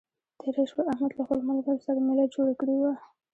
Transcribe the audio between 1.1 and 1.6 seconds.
له خپلو